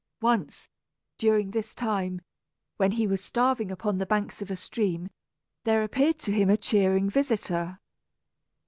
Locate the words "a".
4.49-4.55, 6.49-6.57